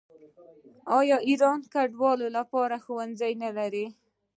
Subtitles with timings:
[0.99, 3.85] آیا ایران د کډوالو لپاره ښوونځي نلري؟